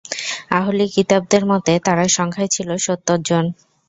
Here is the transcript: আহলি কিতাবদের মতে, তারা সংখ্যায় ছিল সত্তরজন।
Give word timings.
আহলি 0.51 0.85
কিতাবদের 0.95 1.43
মতে, 1.51 1.73
তারা 1.87 2.05
সংখ্যায় 2.17 2.51
ছিল 2.51 2.69
সত্তরজন। 2.77 3.45